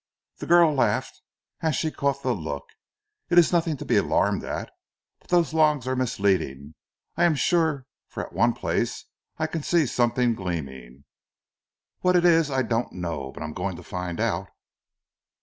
The 0.39 0.47
girl 0.47 0.73
laughed 0.73 1.21
as 1.59 1.75
she 1.75 1.91
caught 1.91 2.23
the 2.23 2.33
look. 2.33 2.63
"It 3.29 3.37
is 3.37 3.51
nothing 3.51 3.77
to 3.77 3.85
be 3.85 3.97
alarmed 3.97 4.43
at; 4.43 4.71
but 5.19 5.29
those 5.29 5.53
logs 5.53 5.85
are 5.87 5.95
misleading 5.95 6.73
I 7.17 7.25
am 7.25 7.35
sure, 7.35 7.85
for 8.07 8.25
at 8.25 8.33
one 8.33 8.53
place 8.53 9.05
I 9.37 9.45
can 9.45 9.61
see 9.61 9.85
something 9.85 10.33
gleaming. 10.33 11.03
What 11.99 12.15
it 12.15 12.25
is 12.25 12.49
I 12.49 12.63
don't 12.63 12.93
know, 12.93 13.31
but 13.31 13.43
I 13.43 13.45
am 13.45 13.53
going 13.53 13.75
to 13.75 13.83
find 13.83 14.19
out." 14.19 14.47